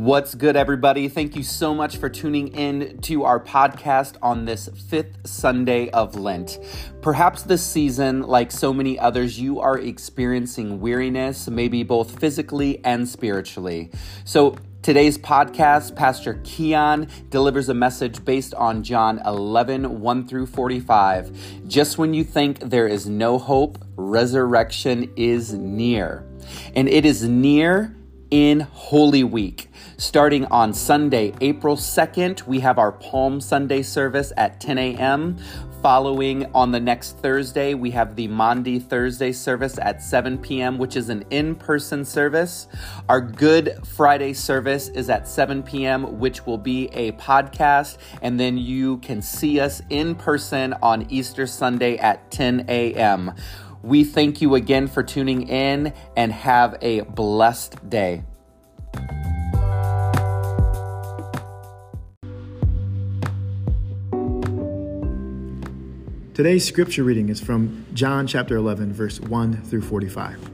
[0.00, 1.08] What's good, everybody?
[1.08, 6.14] Thank you so much for tuning in to our podcast on this fifth Sunday of
[6.14, 6.58] Lent.
[7.02, 13.06] Perhaps this season, like so many others, you are experiencing weariness, maybe both physically and
[13.06, 13.90] spiritually.
[14.24, 21.68] So, Today's podcast, Pastor Keeyon delivers a message based on John 11, 1 through 45.
[21.68, 26.26] Just when you think there is no hope, resurrection is near.
[26.74, 27.94] And it is near
[28.30, 29.68] in Holy Week.
[29.96, 35.36] Starting on Sunday, April 2nd, we have our Palm Sunday service at 10 a.m.
[35.82, 40.94] Following on the next Thursday, we have the Maundy Thursday service at 7 p.m., which
[40.94, 42.68] is an in person service.
[43.08, 47.96] Our Good Friday service is at 7 p.m., which will be a podcast.
[48.20, 53.32] And then you can see us in person on Easter Sunday at 10 a.m.
[53.82, 58.24] We thank you again for tuning in and have a blessed day.
[66.34, 70.50] Today's scripture reading is from John chapter 11, verse 1 through 45.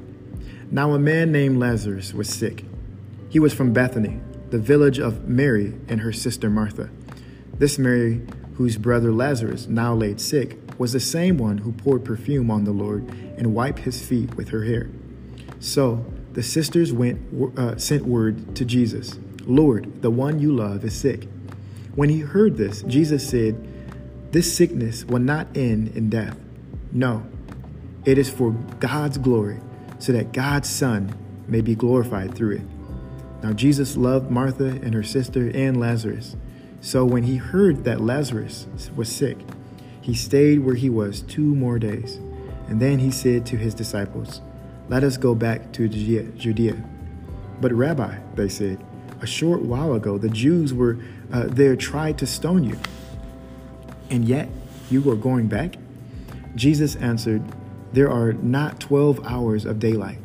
[0.72, 2.64] Now, a man named Lazarus was sick.
[3.28, 6.91] He was from Bethany, the village of Mary and her sister Martha.
[7.58, 8.22] This Mary,
[8.54, 12.72] whose brother Lazarus now laid sick, was the same one who poured perfume on the
[12.72, 14.88] Lord and wiped his feet with her hair.
[15.60, 17.20] So the sisters went
[17.58, 21.28] uh, sent word to Jesus, "Lord, the one you love is sick."
[21.94, 23.56] When he heard this, Jesus said,
[24.32, 26.36] this sickness will not end in death.
[26.92, 27.24] No,
[28.04, 29.60] it is for God's glory,
[29.98, 31.14] so that God's Son
[31.48, 32.62] may be glorified through it.
[33.42, 36.36] Now, Jesus loved Martha and her sister and Lazarus.
[36.82, 39.38] So when he heard that Lazarus was sick,
[40.06, 42.20] he stayed where he was two more days.
[42.68, 44.40] And then he said to his disciples,
[44.88, 46.76] Let us go back to Judea.
[47.60, 48.78] But, Rabbi, they said,
[49.20, 50.98] a short while ago the Jews were
[51.32, 52.78] uh, there tried to stone you
[54.08, 54.48] and yet
[54.91, 55.75] you are going back?
[56.54, 57.42] Jesus answered,
[57.92, 60.19] There are not 12 hours of daylight.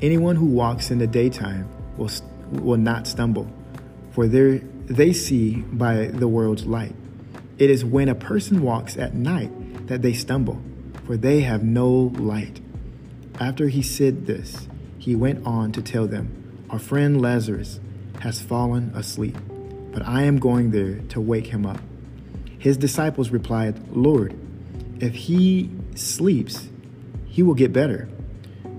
[0.00, 2.10] Anyone who walks in the daytime will,
[2.50, 3.46] will not stumble,
[4.12, 6.94] for they see by the world's light.
[7.62, 10.60] It is when a person walks at night that they stumble,
[11.06, 12.60] for they have no light.
[13.38, 14.66] After he said this,
[14.98, 17.78] he went on to tell them, Our friend Lazarus
[18.18, 19.36] has fallen asleep,
[19.92, 21.78] but I am going there to wake him up.
[22.58, 24.36] His disciples replied, Lord,
[24.98, 26.68] if he sleeps,
[27.26, 28.08] he will get better.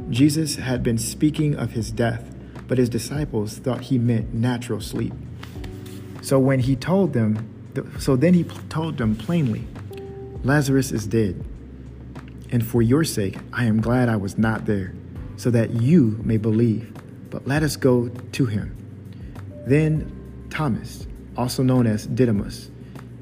[0.10, 2.36] Jesus had been speaking of his death,
[2.68, 5.14] but his disciples thought he meant natural sleep.
[6.22, 7.50] So when he told them,
[8.00, 9.67] so then he told them plainly,
[10.44, 11.44] Lazarus is dead.
[12.51, 14.94] And for your sake, I am glad I was not there,
[15.38, 16.94] so that you may believe.
[17.29, 18.75] But let us go to him.
[19.66, 20.11] Then
[20.50, 22.69] Thomas, also known as Didymus,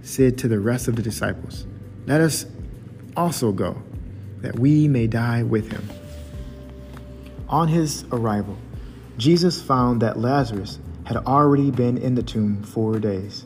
[0.02, 1.66] said to the rest of the disciples,
[2.08, 2.46] Let us
[3.16, 3.82] also go,
[4.40, 5.88] that we may die with him.
[7.48, 8.58] On his arrival,
[9.18, 13.46] Jesus found that Lazarus had already been in the tomb four days.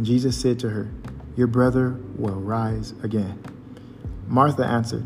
[0.00, 0.90] Jesus said to her,
[1.36, 3.42] Your brother will rise again.
[4.26, 5.04] Martha answered,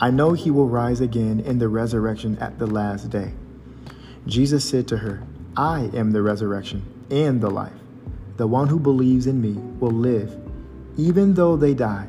[0.00, 3.32] I know he will rise again in the resurrection at the last day.
[4.26, 5.22] Jesus said to her,
[5.56, 7.72] I am the resurrection and the life.
[8.36, 10.36] The one who believes in me will live,
[10.96, 12.08] even though they die,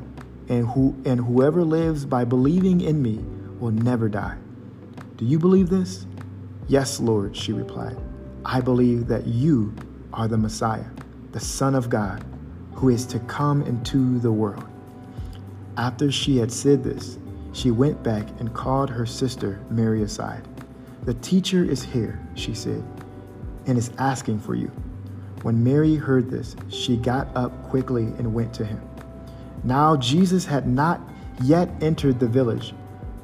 [0.50, 3.24] and, who, and whoever lives by believing in me
[3.60, 4.38] will never die.
[5.18, 6.08] Do you believe this?
[6.68, 7.98] Yes, Lord, she replied.
[8.44, 9.74] I believe that you
[10.12, 10.86] are the Messiah,
[11.36, 12.24] the Son of God,
[12.76, 14.64] who is to come into the world.
[15.76, 17.20] After she had said this,
[17.52, 20.48] she went back and called her sister Mary aside.
[21.04, 22.82] The teacher is here, she said,
[23.66, 24.72] and is asking for you.
[25.42, 28.82] When Mary heard this, she got up quickly and went to him.
[29.66, 31.02] Now Jesus had not
[31.44, 32.74] yet entered the village,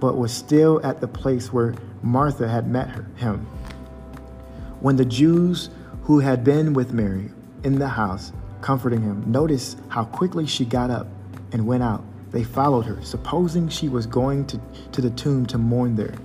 [0.02, 3.46] but was still at the place where Martha had met her, him.
[4.82, 5.70] When the Jews
[6.04, 7.32] who had been with Mary
[7.64, 8.32] in the house,
[8.62, 11.08] comforting him, noticed how quickly she got up
[11.52, 14.60] and went out, they followed her, supposing she was going to,
[14.94, 16.16] to the tomb to mourn there.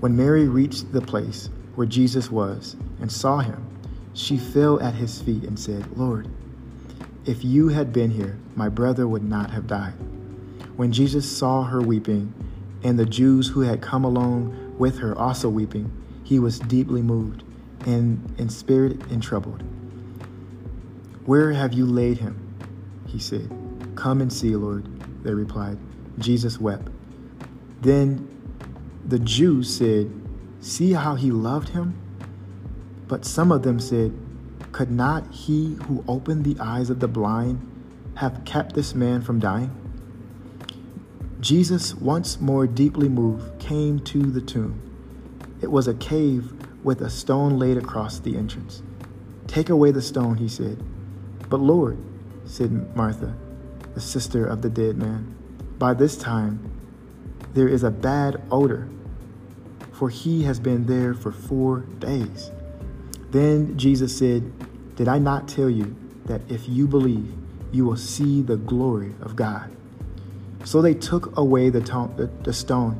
[0.00, 3.66] When Mary reached the place where Jesus was and saw him,
[4.14, 6.28] She fell at his feet and said, Lord,
[7.24, 9.94] if you had been here, my brother would not have died.
[10.76, 12.32] When Jesus saw her weeping,
[12.84, 15.90] and the Jews who had come along with her also weeping,
[16.22, 17.42] he was deeply moved
[17.86, 19.62] and in spirit and troubled.
[21.28, 22.56] Where have you laid him?
[23.06, 23.50] He said.
[23.96, 24.86] Come and see, Lord,
[25.22, 25.76] they replied.
[26.18, 26.88] Jesus wept.
[27.82, 28.26] Then
[29.06, 30.10] the Jews said,
[30.62, 32.00] See how he loved him?
[33.08, 34.14] But some of them said,
[34.72, 37.60] Could not he who opened the eyes of the blind
[38.14, 39.70] have kept this man from dying?
[41.40, 44.80] Jesus, once more deeply moved, came to the tomb.
[45.60, 48.82] It was a cave with a stone laid across the entrance.
[49.46, 50.82] Take away the stone, he said.
[51.48, 51.98] But Lord,
[52.44, 53.34] said Martha,
[53.94, 55.34] the sister of the dead man,
[55.78, 56.70] by this time
[57.54, 58.88] there is a bad odor,
[59.92, 62.50] for he has been there for four days.
[63.30, 64.52] Then Jesus said,
[64.96, 65.96] Did I not tell you
[66.26, 67.32] that if you believe,
[67.72, 69.70] you will see the glory of God?
[70.64, 72.98] So they took away the, to- the, stone.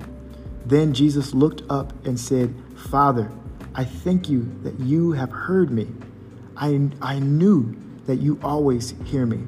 [0.64, 3.30] Then Jesus looked up and said, Father,
[3.74, 5.88] I thank you that you have heard me.
[6.56, 7.76] I, I knew
[8.08, 9.46] that you always hear me,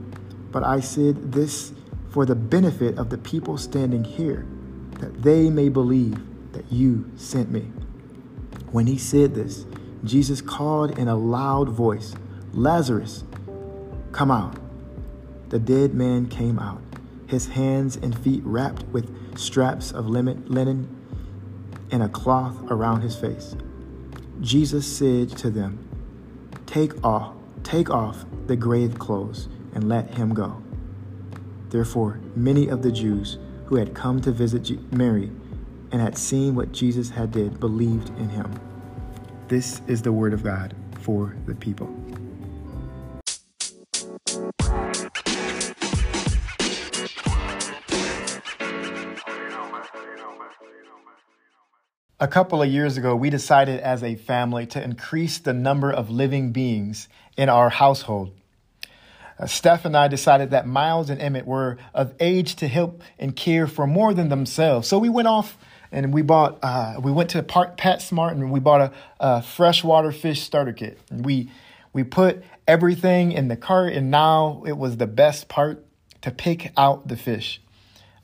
[0.52, 1.72] but I said this
[2.10, 4.46] for the benefit of the people standing here,
[4.98, 6.18] that they may believe
[6.52, 7.62] that you sent me.
[8.70, 9.64] When he said this,
[10.04, 12.14] Jesus called in a loud voice,
[12.52, 13.24] Lazarus,
[14.12, 14.58] come out.
[15.48, 16.82] The dead man came out,
[17.26, 20.96] his hands and feet wrapped with straps of linen
[21.90, 23.56] and a cloth around his face.
[24.42, 25.88] Jesus said to them,
[26.66, 30.62] Take off, take off the grave clothes and let him go.
[31.70, 35.30] Therefore, many of the Jews who had come to visit Mary
[35.92, 38.52] and had seen what Jesus had did believed in him.
[39.48, 41.88] This is the word of God for the people.
[52.22, 56.10] A couple of years ago, we decided as a family to increase the number of
[56.10, 58.32] living beings in our household.
[59.38, 63.34] Uh, Steph and I decided that Miles and Emmett were of age to help and
[63.34, 64.86] care for more than themselves.
[64.86, 65.56] So we went off
[65.90, 70.12] and we bought, uh, we went to Park PetSmart and we bought a, a freshwater
[70.12, 70.98] fish starter kit.
[71.08, 71.50] And we,
[71.94, 75.86] we put everything in the cart and now it was the best part
[76.20, 77.62] to pick out the fish.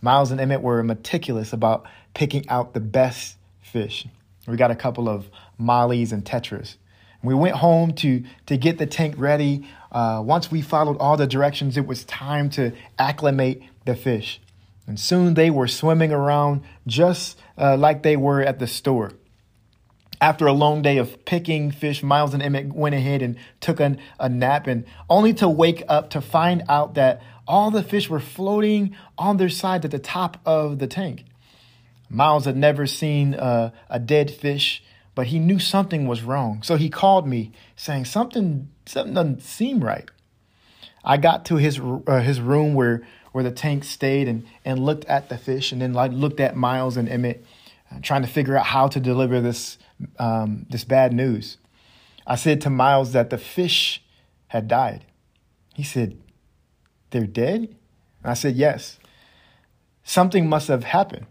[0.02, 3.35] Miles and Emmett were meticulous about picking out the best
[3.66, 4.06] fish.
[4.46, 5.28] We got a couple of
[5.58, 6.76] mollies and tetras.
[7.22, 9.66] We went home to, to get the tank ready.
[9.90, 14.40] Uh, once we followed all the directions, it was time to acclimate the fish.
[14.86, 19.12] And soon they were swimming around just uh, like they were at the store.
[20.20, 23.98] After a long day of picking fish, Miles and Emmett went ahead and took an,
[24.18, 28.20] a nap, and only to wake up to find out that all the fish were
[28.20, 31.24] floating on their sides at the top of the tank.
[32.08, 34.82] Miles had never seen uh, a dead fish,
[35.14, 36.62] but he knew something was wrong.
[36.62, 40.08] So he called me saying something something doesn't seem right.
[41.04, 45.04] I got to his uh, his room where where the tank stayed and and looked
[45.06, 47.44] at the fish, and then I looked at Miles and Emmett,
[47.90, 49.78] uh, trying to figure out how to deliver this
[50.18, 51.58] um, this bad news.
[52.26, 54.02] I said to Miles that the fish
[54.48, 55.04] had died.
[55.74, 56.18] He said,
[57.10, 57.60] "They're dead."
[58.22, 58.98] And I said, "Yes."
[60.08, 61.26] Something must have happened.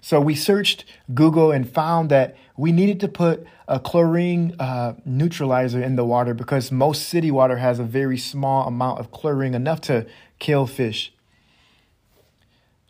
[0.00, 5.82] So we searched Google and found that we needed to put a chlorine uh, neutralizer
[5.82, 9.80] in the water because most city water has a very small amount of chlorine, enough
[9.82, 10.06] to
[10.38, 11.12] kill fish.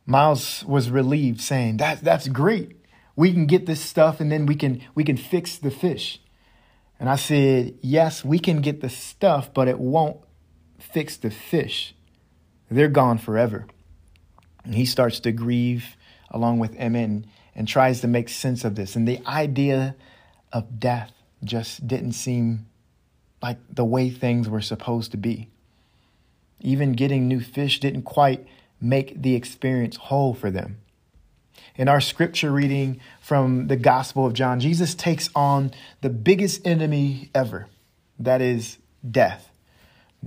[0.05, 2.77] Miles was relieved, saying, "That that's great.
[3.17, 6.21] We can get this stuff, and then we can we can fix the fish."
[7.01, 10.19] And I said, "Yes, we can get the stuff, but it won't
[10.79, 11.95] fix the fish.
[12.71, 13.67] They're gone forever."
[14.65, 15.97] And he starts to grieve
[16.31, 18.97] along with and, and tries to make sense of this.
[18.97, 19.97] And the idea
[20.53, 21.13] of death
[21.45, 22.67] just didn't seem
[23.43, 25.49] like the way things were supposed to be.
[26.61, 28.47] Even getting new fish didn't quite
[28.81, 30.79] make the experience whole for them.
[31.77, 37.31] In our scripture reading from the Gospel of John, Jesus takes on the biggest enemy
[37.35, 37.69] ever
[38.19, 38.79] that is,
[39.09, 39.51] death.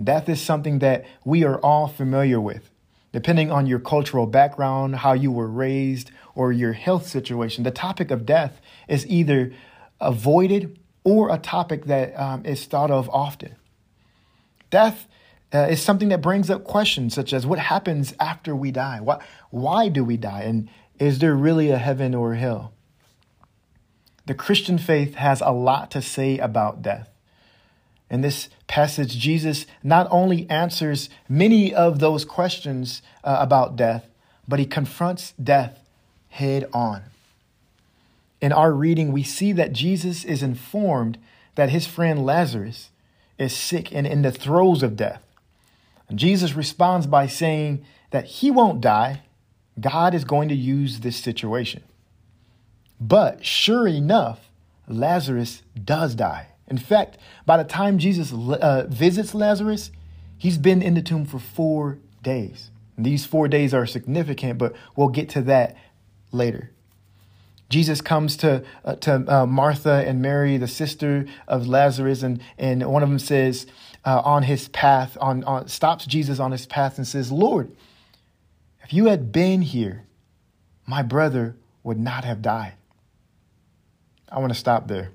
[0.01, 2.68] Death is something that we are all familiar with.
[3.11, 8.11] Depending on your cultural background, how you were raised, or your health situation, the topic
[8.11, 9.51] of death is either
[9.99, 13.55] avoided or a topic that um, is thought of often.
[14.69, 15.07] Death
[15.53, 18.99] uh, is something that brings up questions such as what happens after we die?
[19.01, 20.43] Why, why do we die?
[20.43, 22.73] And is there really a heaven or hell?
[24.27, 27.09] The Christian faith has a lot to say about death.
[28.09, 34.09] In this passage, Jesus not only answers many of those questions uh, about death,
[34.47, 35.79] but he confronts death
[36.29, 37.03] head on.
[38.41, 41.17] In our reading, we see that Jesus is informed
[41.55, 42.89] that his friend Lazarus
[43.37, 45.21] is sick and in the throes of death.
[46.07, 49.21] And Jesus responds by saying that he won't die.
[49.79, 51.83] God is going to use this situation.
[52.99, 54.49] But sure enough,
[54.87, 56.48] Lazarus does die.
[56.69, 59.91] In fact, by the time Jesus uh, visits Lazarus,
[60.37, 62.71] he's been in the tomb for four days.
[62.95, 65.75] And these four days are significant, but we'll get to that
[66.31, 66.71] later.
[67.69, 72.85] Jesus comes to uh, to uh, Martha and Mary, the sister of Lazarus, and and
[72.91, 73.67] one of them says
[74.03, 77.71] uh, on his path, on, on stops Jesus on his path and says, "Lord,
[78.83, 80.07] if you had been here,
[80.87, 82.73] my brother would not have died."
[84.31, 85.11] I want to stop there.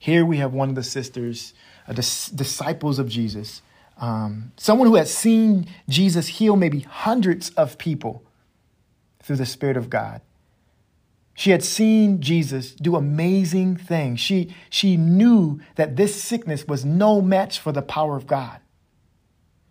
[0.00, 1.52] Here we have one of the sisters,
[1.86, 3.60] uh, dis- disciples of Jesus,
[3.98, 8.24] um, someone who has seen Jesus heal maybe hundreds of people
[9.22, 10.22] through the Spirit of God.
[11.34, 14.20] She had seen Jesus do amazing things.
[14.20, 18.58] She, she knew that this sickness was no match for the power of God.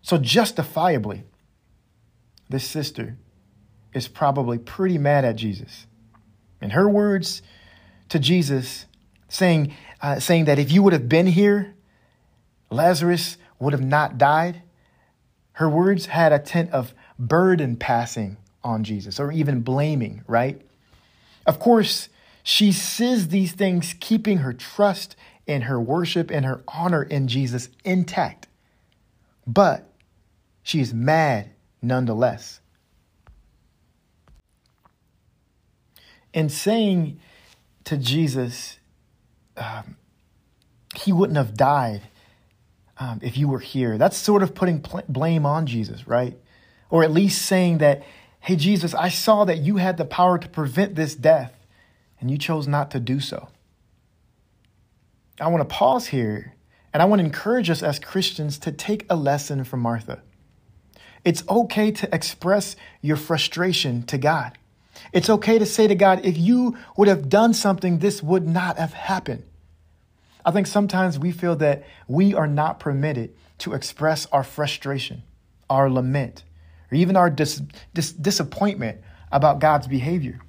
[0.00, 1.24] So, justifiably,
[2.48, 3.18] this sister
[3.92, 5.86] is probably pretty mad at Jesus.
[6.62, 7.42] In her words
[8.10, 8.86] to Jesus,
[9.30, 9.72] saying,
[10.02, 11.74] uh, saying that if you would have been here,
[12.70, 14.62] Lazarus would have not died.
[15.52, 20.60] Her words had a tint of burden passing on Jesus or even blaming, right?
[21.46, 22.08] Of course,
[22.42, 27.68] she says these things keeping her trust and her worship and her honor in Jesus
[27.84, 28.46] intact.
[29.46, 29.90] But
[30.62, 31.50] she is mad
[31.82, 32.60] nonetheless.
[36.32, 37.18] In saying
[37.84, 38.79] to Jesus,
[39.60, 39.96] um,
[40.96, 42.02] he wouldn't have died
[42.98, 43.98] um, if you were here.
[43.98, 46.36] That's sort of putting pl- blame on Jesus, right?
[46.88, 48.02] Or at least saying that,
[48.40, 51.54] hey, Jesus, I saw that you had the power to prevent this death,
[52.20, 53.48] and you chose not to do so.
[55.40, 56.54] I want to pause here,
[56.92, 60.22] and I want to encourage us as Christians to take a lesson from Martha.
[61.24, 64.58] It's okay to express your frustration to God.
[65.12, 68.78] It's okay to say to God, if you would have done something, this would not
[68.78, 69.44] have happened.
[70.44, 75.22] I think sometimes we feel that we are not permitted to express our frustration,
[75.68, 76.44] our lament,
[76.90, 77.62] or even our dis-
[77.94, 80.40] dis- disappointment about God's behavior.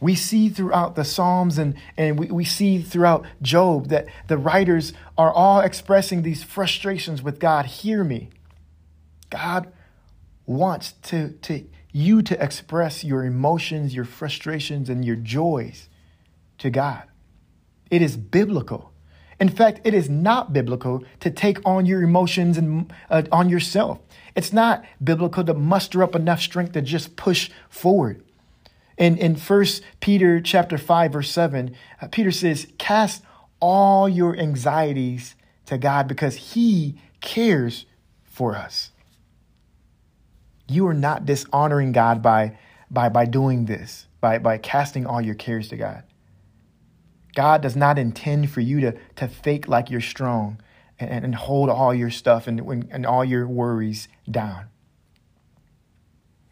[0.00, 4.94] We see throughout the Psalms and, and we, we see throughout Job that the writers
[5.18, 7.66] are all expressing these frustrations with God.
[7.66, 8.30] Hear me.
[9.28, 9.70] God
[10.46, 15.88] wants to, to you to express your emotions, your frustrations, and your joys
[16.58, 17.02] to God.
[17.90, 18.92] It is biblical.
[19.40, 23.98] In fact, it is not biblical to take on your emotions and uh, on yourself.
[24.36, 28.22] It's not biblical to muster up enough strength to just push forward.
[28.98, 29.64] In, in 1
[30.00, 33.22] Peter chapter 5, verse 7, uh, Peter says, Cast
[33.60, 35.34] all your anxieties
[35.66, 37.86] to God because he cares
[38.24, 38.90] for us.
[40.68, 42.58] You are not dishonoring God by,
[42.90, 46.04] by, by doing this, by, by casting all your cares to God.
[47.34, 50.60] God does not intend for you to, to fake like you're strong
[50.98, 52.60] and, and hold all your stuff and,
[52.90, 54.66] and all your worries down.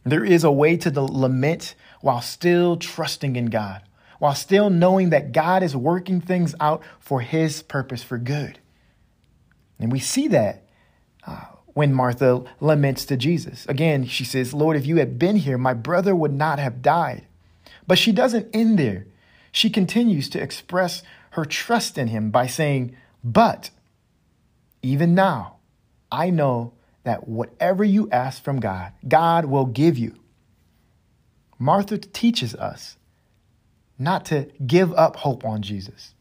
[0.05, 3.83] There is a way to the lament while still trusting in God,
[4.19, 8.59] while still knowing that God is working things out for his purpose for good.
[9.79, 10.65] And we see that
[11.27, 13.67] uh, when Martha laments to Jesus.
[13.67, 17.27] Again, she says, Lord, if you had been here, my brother would not have died.
[17.87, 19.07] But she doesn't end there.
[19.53, 23.71] She continues to express her trust in him by saying, But
[24.83, 25.57] even now,
[26.11, 26.73] I know
[27.05, 30.15] that whatever you ask from God, God will give you.
[31.59, 32.97] Martha teaches us
[33.99, 36.15] not to give up hope on Jesus.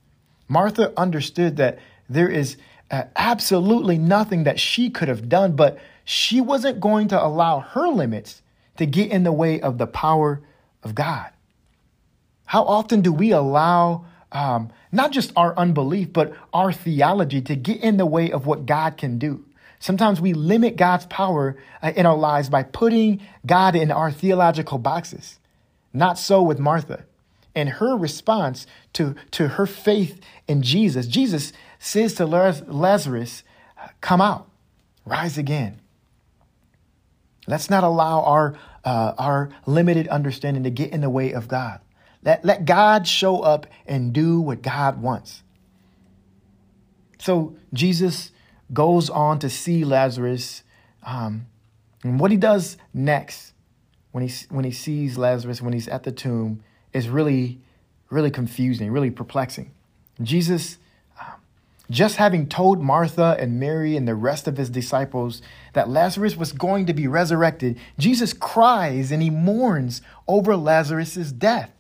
[0.48, 1.77] Martha understood that
[2.10, 2.57] there is
[2.89, 7.88] uh, absolutely nothing that she could have done, but she wasn't going to allow her
[7.89, 8.41] limits
[8.77, 10.41] to get in the way of the power
[10.84, 11.29] of God.
[12.47, 17.81] How often do we allow um, not just our unbelief, but our theology to get
[17.81, 19.45] in the way of what God can do?
[19.79, 24.77] Sometimes we limit God's power uh, in our lives by putting God in our theological
[24.77, 25.39] boxes.
[25.93, 27.03] Not so with Martha.
[27.53, 33.43] And her response to, to her faith in Jesus, Jesus says to Lazarus,
[33.99, 34.49] Come out,
[35.05, 35.81] rise again.
[37.45, 41.81] Let's not allow our, uh, our limited understanding to get in the way of God.
[42.27, 45.43] Let, let God show up and do what God wants.
[47.19, 48.34] So Jesus
[48.74, 50.63] goes on to see Lazarus.
[51.03, 51.46] Um,
[52.03, 53.53] and what he does next
[54.12, 57.62] when he, when he sees Lazarus, when he's at the tomb, is really,
[58.10, 59.72] really confusing, really perplexing.
[60.22, 60.79] Jesus,
[61.17, 61.39] um,
[61.89, 65.41] just having told Martha and Mary and the rest of his disciples
[65.72, 71.72] that Lazarus was going to be resurrected, Jesus cries and he mourns over Lazarus' death.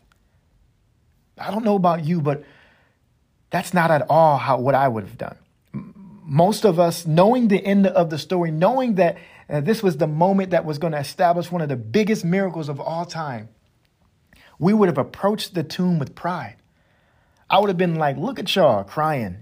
[1.39, 2.43] I don't know about you, but
[3.49, 5.37] that's not at all how what I would have done.
[6.23, 9.17] Most of us, knowing the end of the story, knowing that
[9.49, 12.67] uh, this was the moment that was going to establish one of the biggest miracles
[12.67, 13.47] of all time,
[14.59, 16.57] we would have approached the tomb with pride.
[17.49, 19.37] I would have been like, look at y'all crying.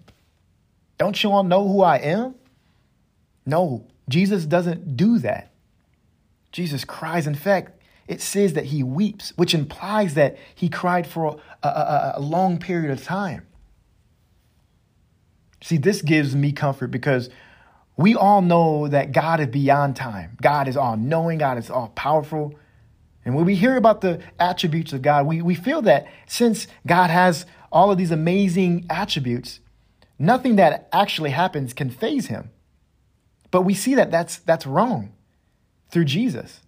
[0.97, 2.35] Don't you all know who I am?
[3.45, 5.51] No, Jesus doesn't do that.
[6.51, 7.27] Jesus cries.
[7.27, 12.13] In fact, it says that he weeps, which implies that he cried for a, a,
[12.17, 13.47] a, long period of time.
[15.61, 17.29] See, this gives me comfort because
[17.97, 20.37] we all know that God is beyond time.
[20.41, 22.53] God is all knowing, God is all powerful.
[23.23, 27.09] And when we hear about the attributes of God, we, we feel that since God
[27.09, 29.61] has all of these amazing attributes,
[30.19, 32.51] nothing that actually happens can phase him.
[33.49, 35.13] But we see that that's, that's wrong
[35.89, 36.61] through Jesus.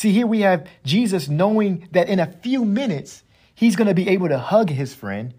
[0.00, 3.22] See, here we have Jesus knowing that in a few minutes,
[3.54, 5.34] he's going to be able to hug his friend.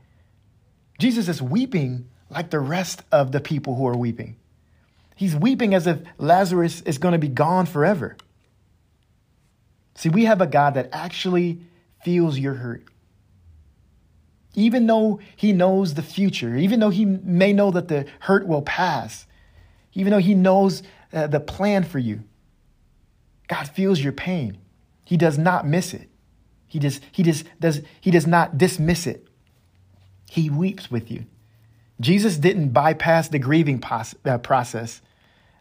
[1.00, 4.36] Jesus is weeping like the rest of the people who are weeping.
[5.16, 8.16] He's weeping as if Lazarus is going to be gone forever.
[9.96, 11.62] See, we have a God that actually
[12.04, 12.84] feels your hurt.
[14.54, 18.62] Even though he knows the future, even though he may know that the hurt will
[18.62, 19.26] pass,
[19.96, 22.26] even though he knows uh, the plan for you,
[23.52, 24.60] God feels your pain.
[25.04, 26.10] He does not miss it.
[26.68, 29.28] He just, he just does, he does not dismiss it.
[30.30, 31.26] He weeps with you.
[32.00, 35.02] Jesus didn't bypass the grieving uh, process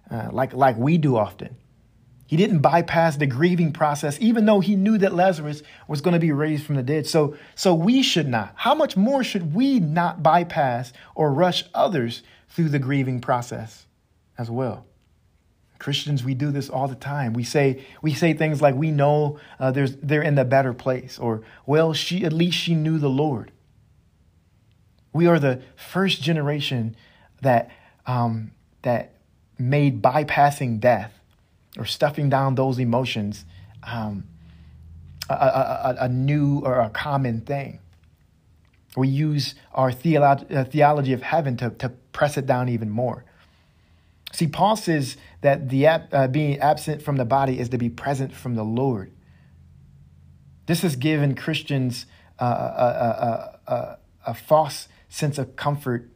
[0.08, 1.56] uh, like, like we do often.
[2.28, 6.20] He didn't bypass the grieving process, even though he knew that Lazarus was going to
[6.20, 7.08] be raised from the dead.
[7.08, 8.52] So, so we should not.
[8.54, 13.86] How much more should we not bypass or rush others through the grieving process
[14.38, 14.86] as well?
[15.80, 17.32] Christians, we do this all the time.
[17.32, 21.18] We say we say things like we know uh, there's they're in the better place,
[21.18, 23.50] or well, she at least she knew the Lord.
[25.12, 26.94] We are the first generation
[27.40, 27.70] that
[28.06, 29.14] um, that
[29.58, 31.12] made bypassing death
[31.78, 33.44] or stuffing down those emotions
[33.82, 34.24] um,
[35.28, 37.78] a, a, a, new or a common thing.
[38.96, 43.24] We use our theolo- uh, theology of heaven to, to press it down even more.
[44.32, 48.34] See, Paul says that the uh, being absent from the body is to be present
[48.34, 49.12] from the Lord.
[50.66, 52.06] This has given Christians
[52.38, 53.98] uh, a, a, a,
[54.28, 56.10] a, false sense of comfort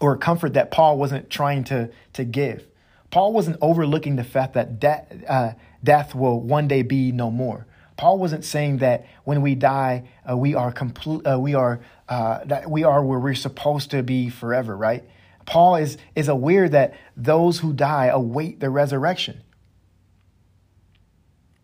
[0.00, 2.66] or comfort that Paul wasn't trying to, to give.
[3.10, 7.66] Paul wasn't overlooking the fact that de- uh, death will one day be no more.
[7.96, 12.44] Paul wasn't saying that when we die, uh, we are complete, uh, we are uh,
[12.44, 15.04] that we are where we're supposed to be forever, right?
[15.50, 19.42] Paul is, is aware that those who die await the resurrection.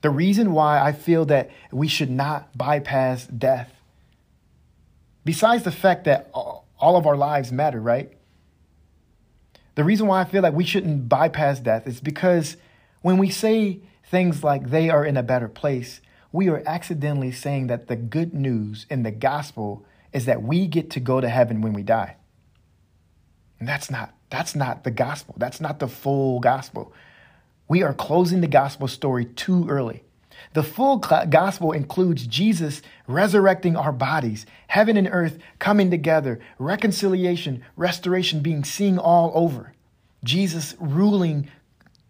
[0.01, 3.73] The reason why I feel that we should not bypass death,
[5.25, 8.13] besides the fact that all of our lives matter, right?
[9.77, 12.57] The reason why I feel like we shouldn't bypass death is because
[13.03, 13.79] when we say
[14.11, 16.01] things like they are in a better place,
[16.33, 20.91] we are accidentally saying that the good news in the gospel is that we get
[20.91, 22.17] to go to heaven when we die.
[23.59, 25.35] And that's not that's not the gospel.
[25.39, 26.93] That's not the full gospel.
[27.69, 30.03] We are closing the gospel story too early.
[30.53, 38.41] The full gospel includes Jesus resurrecting our bodies, heaven and earth coming together, reconciliation, restoration
[38.41, 39.73] being seen all over,
[40.25, 41.49] Jesus ruling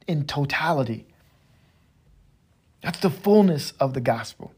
[0.06, 1.06] in totality.
[2.82, 4.52] That's the fullness of the gospel.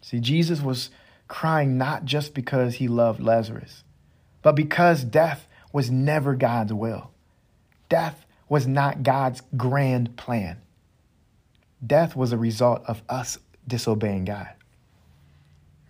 [0.00, 0.90] See, Jesus was
[1.28, 3.84] crying not just because he loved Lazarus
[4.42, 7.10] but because death was never God's will.
[7.88, 10.60] Death was not God's grand plan.
[11.84, 14.48] Death was a result of us disobeying God.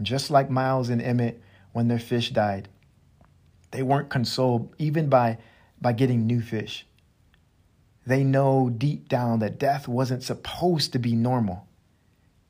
[0.03, 1.41] Just like Miles and Emmett
[1.73, 2.69] when their fish died,
[3.71, 5.39] they weren't consoled even by,
[5.81, 6.87] by getting new fish.
[8.07, 11.67] They know deep down that death wasn't supposed to be normal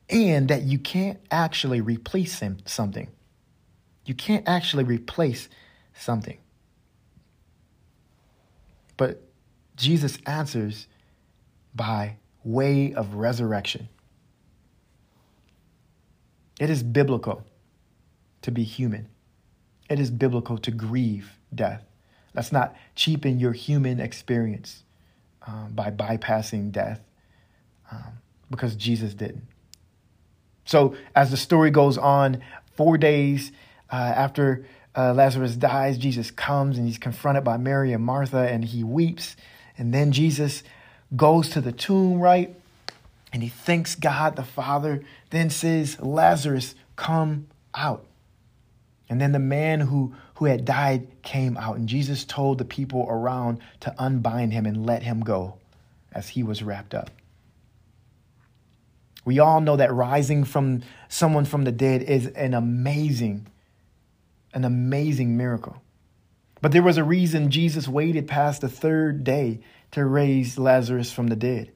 [0.09, 3.09] and that you can't actually replace something.
[4.05, 5.47] You can't actually replace
[5.93, 6.37] something.
[8.97, 9.21] But
[9.75, 10.87] Jesus answers
[11.73, 13.89] by way of resurrection.
[16.59, 17.43] It is biblical
[18.43, 19.07] to be human.
[19.89, 21.83] it is biblical to grieve death.
[22.33, 24.83] Let's not cheapen your human experience
[25.45, 27.01] um, by bypassing death
[27.91, 28.13] um,
[28.49, 29.43] because Jesus didn't.
[30.63, 32.41] So, as the story goes on,
[32.75, 33.51] four days
[33.91, 38.65] uh, after uh, Lazarus dies, Jesus comes and he's confronted by Mary and Martha and
[38.65, 39.35] he weeps.
[39.77, 40.63] And then Jesus
[41.15, 42.55] goes to the tomb, right?
[43.33, 48.05] And he thanks God the Father, then says, Lazarus, come out.
[49.09, 53.05] And then the man who, who had died came out, and Jesus told the people
[53.09, 55.55] around to unbind him and let him go
[56.13, 57.09] as he was wrapped up.
[59.23, 63.47] We all know that rising from someone from the dead is an amazing,
[64.53, 65.81] an amazing miracle.
[66.61, 69.61] But there was a reason Jesus waited past the third day
[69.91, 71.71] to raise Lazarus from the dead.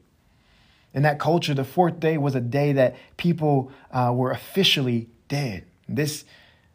[0.93, 5.65] In that culture, the fourth day was a day that people uh, were officially dead.
[5.89, 6.23] This,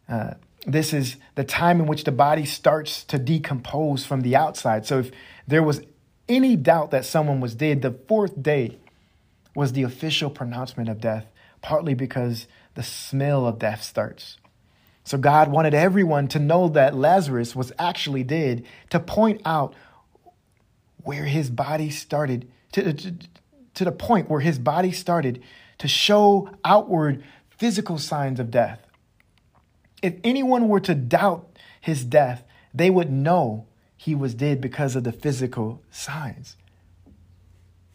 [0.07, 0.35] uh,
[0.67, 4.85] this is the time in which the body starts to decompose from the outside.
[4.85, 5.11] So if
[5.47, 5.81] there was
[6.29, 8.77] any doubt that someone was dead, the fourth day
[9.55, 11.25] was the official pronouncement of death,
[11.61, 14.37] partly because the smell of death starts.
[15.03, 19.73] So God wanted everyone to know that Lazarus was actually dead, to point out
[21.03, 23.15] where his body started, to, to,
[23.73, 25.41] to the point where his body started
[25.79, 27.23] to show outward
[27.57, 28.85] physical signs of death.
[30.01, 33.65] If anyone were to doubt his death, they would know
[33.97, 36.55] he was dead because of the physical signs.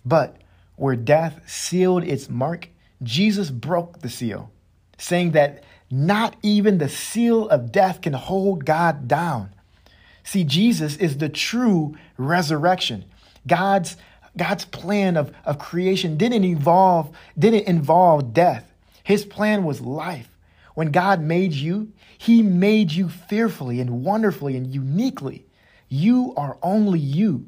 [0.04, 0.36] But
[0.76, 2.68] where death sealed its mark,
[3.02, 4.50] Jesus broke the seal,
[4.98, 9.50] saying that not even the seal of death can hold God down.
[10.24, 13.04] See, Jesus is the true resurrection.
[13.46, 13.96] God's,
[14.36, 18.72] God's plan of, of creation didn't evolve, didn't involve death.
[19.04, 20.28] His plan was life.
[20.74, 25.46] When God made you, He made you fearfully and wonderfully and uniquely.
[25.88, 27.46] You are only you.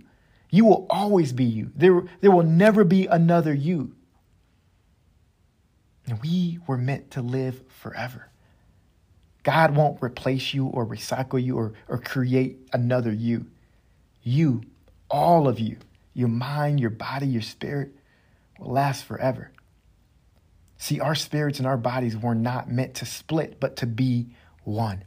[0.51, 1.73] You will always be you.
[1.75, 3.95] There, there will never be another you.
[6.07, 8.28] And we were meant to live forever.
[9.49, 13.47] God won't replace you or recycle you or, or create another you.
[14.23, 14.61] You,
[15.11, 15.79] all of you,
[16.13, 17.95] your mind, your body, your spirit,
[18.59, 19.51] will last forever.
[20.77, 24.27] See, our spirits and our bodies were not meant to split, but to be
[24.65, 25.03] one.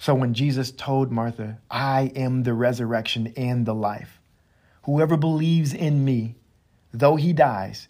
[0.00, 4.20] So when Jesus told Martha, I am the resurrection and the life,
[4.86, 6.34] whoever believes in me,
[6.92, 7.86] though he dies,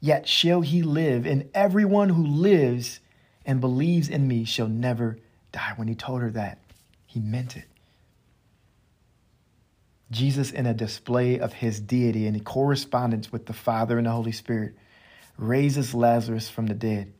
[0.00, 3.00] yet shall he live, and everyone who lives
[3.46, 5.18] and believes in me shall never
[5.52, 5.72] die.
[5.76, 6.58] When he told her that,
[7.06, 7.64] he meant it.
[10.10, 14.32] Jesus, in a display of his deity and correspondence with the Father and the Holy
[14.32, 14.74] Spirit,
[15.36, 17.12] raises Lazarus from the dead.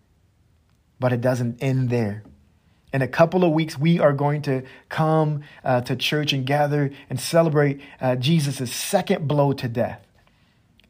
[1.01, 2.23] But it doesn't end there
[2.95, 6.93] in a couple of weeks, we are going to come uh, to church and gather
[7.11, 10.07] and celebrate uh, Jesus' second blow to death.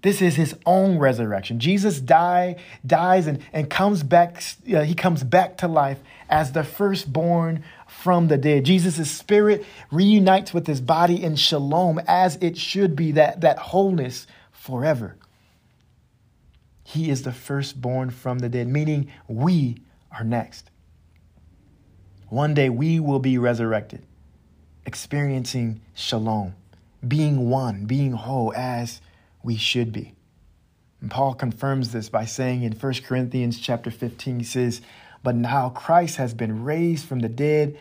[0.05, 1.59] This is his own resurrection.
[1.59, 6.63] Jesus die, dies and, and comes back, uh, he comes back to life as the
[6.63, 8.65] firstborn from the dead.
[8.65, 14.27] Jesus' spirit reunites with his body in shalom as it should be, that, that wholeness
[14.53, 15.17] forever.
[16.83, 19.79] He is the firstborn from the dead, meaning we
[20.13, 20.71] are next.
[22.29, 24.03] One day we will be resurrected,
[24.85, 26.57] experiencing shalom,
[27.09, 29.01] being one, being whole as
[29.45, 30.15] we should be.
[31.01, 34.81] And Paul confirms this by saying in 1 Corinthians chapter 15, he says,
[35.23, 37.79] But now Christ has been raised from the dead,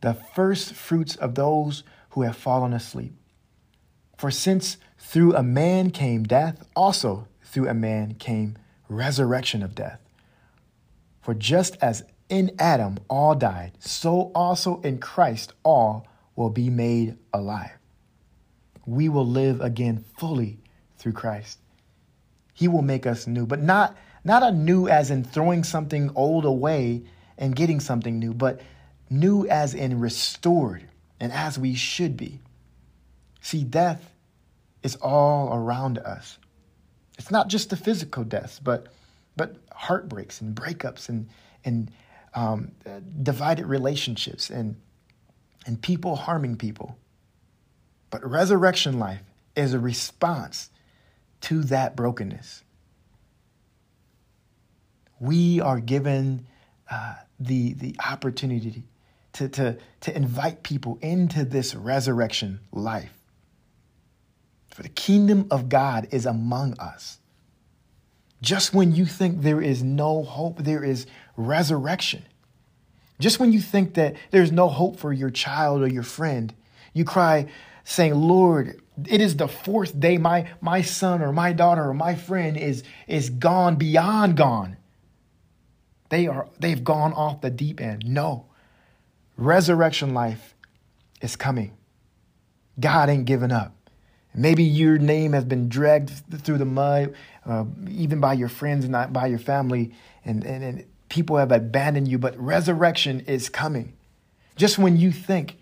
[0.00, 3.14] the first fruits of those who have fallen asleep.
[4.18, 8.56] For since through a man came death, also through a man came
[8.88, 10.00] resurrection of death.
[11.20, 17.16] For just as in Adam all died, so also in Christ all will be made
[17.32, 17.78] alive.
[18.86, 20.58] We will live again fully
[21.06, 21.60] through Christ.
[22.52, 26.44] He will make us new, but not, not a new as in throwing something old
[26.44, 27.04] away
[27.38, 28.60] and getting something new, but
[29.08, 30.82] new as in restored
[31.20, 32.40] and as we should be.
[33.40, 34.12] See, death
[34.82, 36.38] is all around us.
[37.18, 38.88] It's not just the physical deaths, but
[39.36, 41.28] but heartbreaks and breakups and
[41.64, 41.88] and
[42.34, 42.72] um,
[43.22, 44.74] divided relationships and,
[45.66, 46.98] and people harming people.
[48.10, 49.22] But resurrection life
[49.54, 50.70] is a response
[51.46, 52.64] to that brokenness.
[55.20, 56.44] We are given
[56.90, 58.82] uh, the, the opportunity
[59.34, 63.12] to, to, to invite people into this resurrection life.
[64.70, 67.20] For the kingdom of God is among us.
[68.42, 71.06] Just when you think there is no hope, there is
[71.36, 72.24] resurrection.
[73.20, 76.52] Just when you think that there's no hope for your child or your friend,
[76.92, 77.46] you cry
[77.84, 82.14] saying, Lord, it is the fourth day my, my son or my daughter or my
[82.14, 84.76] friend is, is gone beyond gone.
[86.08, 88.04] They are they've gone off the deep end.
[88.06, 88.46] No.
[89.36, 90.54] Resurrection life
[91.20, 91.76] is coming.
[92.78, 93.74] God ain't giving up.
[94.34, 96.10] Maybe your name has been dragged
[96.44, 97.14] through the mud,
[97.46, 99.94] uh, even by your friends and not by your family,
[100.26, 103.94] and, and, and people have abandoned you, but resurrection is coming.
[104.54, 105.56] Just when you think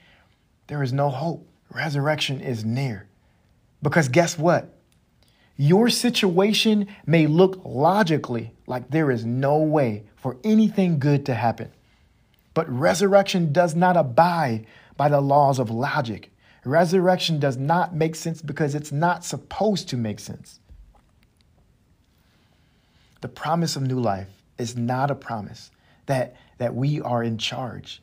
[0.67, 3.07] there is no hope, resurrection is near.
[3.85, 4.75] Because guess what?
[5.59, 11.71] Your situation may look logically like there is no way for anything good to happen.
[12.55, 14.67] But resurrection does not abide
[14.97, 16.33] by the laws of logic.
[16.65, 20.61] Resurrection does not make sense because it's not supposed to make sense.
[23.21, 25.71] The promise of new life is not a promise
[26.07, 28.01] that, that we are in charge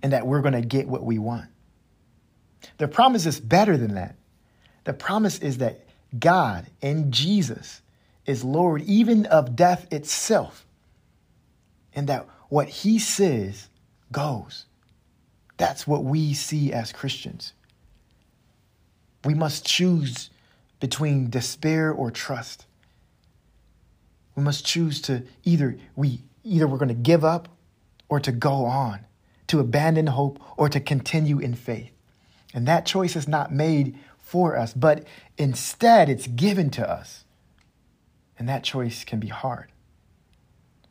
[0.00, 1.48] and that we're going to get what we want.
[2.78, 4.14] The promise is better than that.
[4.86, 5.84] The promise is that
[6.16, 7.82] God in Jesus
[8.24, 10.64] is Lord even of death itself,
[11.92, 13.68] and that what he says
[14.12, 14.64] goes.
[15.56, 17.52] That's what we see as Christians.
[19.24, 20.30] We must choose
[20.78, 22.64] between despair or trust.
[24.36, 27.48] We must choose to either we either we're going to give up
[28.08, 29.00] or to go on,
[29.48, 31.90] to abandon hope or to continue in faith.
[32.54, 35.04] And that choice is not made for us, but
[35.38, 37.24] instead it's given to us.
[38.36, 39.70] And that choice can be hard.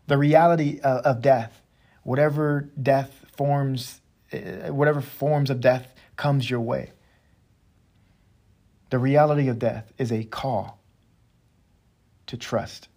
[0.07, 1.61] The reality of, of death,
[2.03, 3.99] whatever death forms,
[4.31, 6.93] uh, whatever forms of death comes your way,
[8.89, 10.79] the reality of death is a call
[12.27, 12.87] to trust.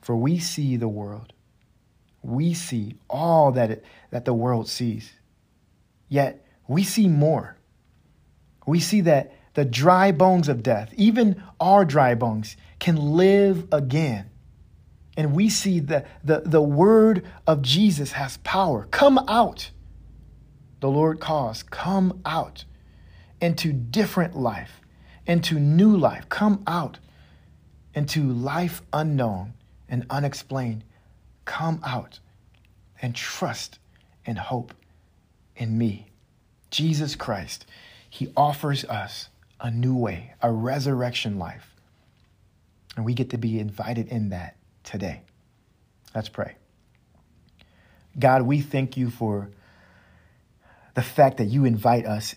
[0.00, 1.34] For we see the world.
[2.22, 5.12] We see all that, it, that the world sees.
[6.08, 7.57] Yet we see more
[8.68, 14.30] we see that the dry bones of death, even our dry bones, can live again.
[15.16, 18.86] And we see that the, the word of Jesus has power.
[18.90, 19.70] Come out.
[20.80, 22.66] The Lord calls, come out
[23.40, 24.80] into different life,
[25.26, 26.28] into new life.
[26.28, 26.98] Come out
[27.94, 29.54] into life unknown
[29.88, 30.84] and unexplained.
[31.46, 32.20] Come out
[33.00, 33.78] and trust
[34.26, 34.74] and hope
[35.56, 36.10] in me,
[36.70, 37.64] Jesus Christ.
[38.10, 39.28] He offers us
[39.60, 41.74] a new way, a resurrection life.
[42.96, 45.22] And we get to be invited in that today.
[46.14, 46.56] Let's pray.
[48.18, 49.50] God, we thank you for
[50.94, 52.34] the fact that you invite us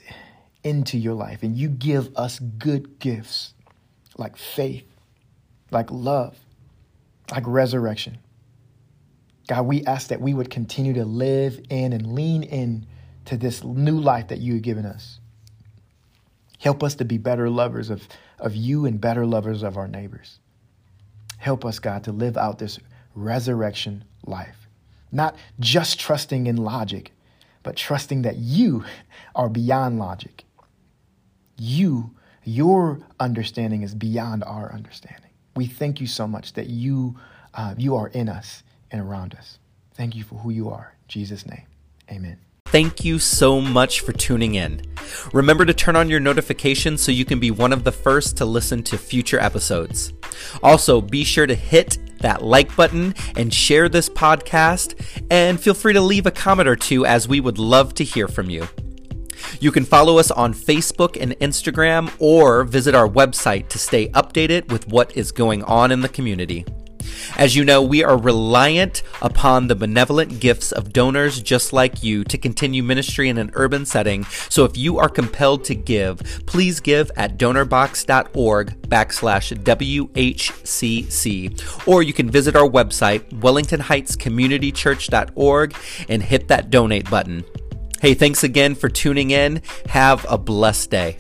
[0.64, 3.54] into your life and you give us good gifts
[4.18, 4.86] like faith,
[5.72, 6.38] like love,
[7.32, 8.20] like resurrection.
[9.48, 12.86] God, we ask that we would continue to live in and lean in
[13.26, 15.21] to this new life that you have given us.
[16.62, 20.38] Help us to be better lovers of, of you and better lovers of our neighbors.
[21.40, 22.80] Help us, God, to live out this
[23.16, 24.68] resurrection life.
[25.12, 27.14] Not just trusting in logic,
[27.64, 28.86] but trusting that you
[29.36, 30.44] are beyond logic.
[31.58, 32.12] You,
[32.44, 35.32] your understanding is beyond our understanding.
[35.56, 37.18] We thank you so much that you,
[37.56, 39.58] uh, you are in us and around us.
[39.96, 40.94] Thank you for who you are.
[41.02, 41.66] In Jesus' name,
[42.12, 42.38] amen.
[42.68, 44.84] Thank you so much for tuning in.
[45.34, 48.46] Remember to turn on your notifications so you can be one of the first to
[48.46, 50.14] listen to future episodes.
[50.64, 54.96] Also, be sure to hit that like button and share this podcast,
[55.30, 58.28] and feel free to leave a comment or two as we would love to hear
[58.28, 58.68] from you.
[59.60, 64.72] You can follow us on Facebook and Instagram or visit our website to stay updated
[64.72, 66.66] with what is going on in the community.
[67.38, 72.24] As you know, we are reliant upon the benevolent gifts of donors just like you
[72.26, 74.26] to continue ministry in an urban setting.
[74.50, 81.88] So if you are compelled to give, please give at donorbox.org backslash WHCC.
[81.88, 85.76] Or you can visit our website, wellingtonheightscommunitychurch.org,
[86.10, 87.44] and hit that donate button.
[88.02, 89.62] Hey, thanks again for tuning in.
[89.88, 91.16] Have a blessed day.